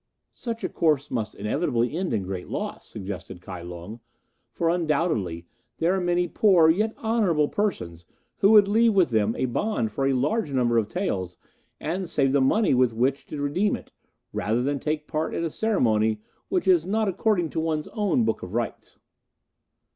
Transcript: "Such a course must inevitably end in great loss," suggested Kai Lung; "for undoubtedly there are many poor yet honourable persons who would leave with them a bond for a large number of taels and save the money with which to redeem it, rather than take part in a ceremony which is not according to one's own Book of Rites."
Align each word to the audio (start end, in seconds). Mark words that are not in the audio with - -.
"Such 0.33 0.63
a 0.63 0.69
course 0.69 1.11
must 1.11 1.35
inevitably 1.35 1.95
end 1.95 2.11
in 2.11 2.23
great 2.23 2.49
loss," 2.49 2.87
suggested 2.87 3.39
Kai 3.39 3.61
Lung; 3.61 3.99
"for 4.49 4.67
undoubtedly 4.67 5.45
there 5.77 5.93
are 5.93 6.01
many 6.01 6.27
poor 6.27 6.71
yet 6.71 6.95
honourable 6.97 7.47
persons 7.47 8.03
who 8.37 8.49
would 8.53 8.67
leave 8.67 8.95
with 8.95 9.11
them 9.11 9.35
a 9.35 9.45
bond 9.45 9.91
for 9.91 10.07
a 10.07 10.13
large 10.13 10.51
number 10.51 10.79
of 10.79 10.87
taels 10.87 11.37
and 11.79 12.09
save 12.09 12.31
the 12.31 12.41
money 12.41 12.73
with 12.73 12.93
which 12.93 13.27
to 13.27 13.39
redeem 13.39 13.75
it, 13.75 13.91
rather 14.33 14.63
than 14.63 14.79
take 14.79 15.07
part 15.07 15.35
in 15.35 15.43
a 15.43 15.51
ceremony 15.51 16.19
which 16.49 16.67
is 16.67 16.83
not 16.83 17.07
according 17.07 17.51
to 17.51 17.59
one's 17.59 17.87
own 17.89 18.23
Book 18.25 18.41
of 18.41 18.55
Rites." 18.55 18.97